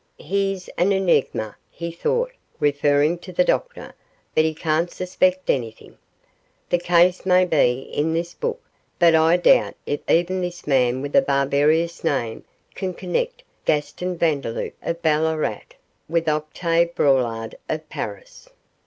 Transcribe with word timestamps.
'He's 0.17 0.67
an 0.79 0.91
enigma,' 0.91 1.55
he 1.69 1.91
thought, 1.91 2.31
referring 2.59 3.19
to 3.19 3.31
the 3.31 3.43
doctor; 3.43 3.93
'but 4.33 4.43
he 4.43 4.51
can't 4.55 4.89
suspect 4.89 5.47
anything. 5.47 5.95
The 6.71 6.79
case 6.79 7.23
may 7.23 7.45
be 7.45 7.81
in 7.93 8.11
this 8.15 8.33
book, 8.33 8.59
but 8.97 9.13
I 9.13 9.37
doubt 9.37 9.75
if 9.85 9.99
even 10.09 10.41
this 10.41 10.65
man 10.65 11.03
with 11.03 11.11
the 11.11 11.21
barbarous 11.21 12.03
name 12.03 12.45
can 12.73 12.95
connect 12.95 13.43
Gaston 13.63 14.17
Vandeloup, 14.17 14.73
of 14.81 15.03
Ballarat, 15.03 15.75
with 16.09 16.27
Octave 16.27 16.95
Braulard, 16.95 17.53
of 17.69 17.87
Paris. 17.87 18.49